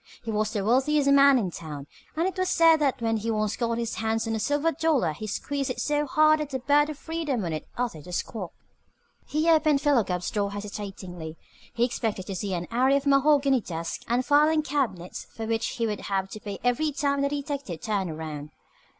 He 0.23 0.31
was 0.31 0.51
the 0.51 0.65
wealthiest 0.65 1.09
man 1.11 1.37
in 1.37 1.51
town, 1.51 1.85
and 2.15 2.25
it 2.27 2.35
was 2.35 2.49
said 2.49 2.77
that 2.77 3.03
when 3.03 3.17
he 3.17 3.29
once 3.29 3.55
got 3.55 3.77
his 3.77 3.93
hands 3.97 4.27
on 4.27 4.33
a 4.33 4.39
silver 4.39 4.71
dollar 4.71 5.13
he 5.13 5.27
squeezed 5.27 5.69
it 5.69 5.79
so 5.79 6.07
hard 6.07 6.39
that 6.39 6.49
the 6.49 6.57
bird 6.57 6.89
of 6.89 6.97
freedom 6.97 7.45
on 7.45 7.53
it 7.53 7.67
uttered 7.77 8.07
a 8.07 8.11
squawk. 8.11 8.51
He 9.27 9.47
opened 9.47 9.79
Philo 9.79 10.03
Gubb's 10.03 10.31
door 10.31 10.53
hesitatingly. 10.53 11.37
He 11.71 11.85
expected 11.85 12.25
to 12.25 12.35
see 12.35 12.55
an 12.55 12.67
array 12.71 12.97
of 12.97 13.05
mahogany 13.05 13.61
desks 13.61 14.03
and 14.07 14.25
filing 14.25 14.63
cabinets 14.63 15.25
for 15.35 15.45
which 15.45 15.67
he 15.75 15.85
would 15.85 16.01
have 16.01 16.29
to 16.31 16.39
pay 16.39 16.57
every 16.63 16.91
time 16.91 17.21
the 17.21 17.29
detective 17.29 17.81
turned 17.81 18.09
around. 18.09 18.49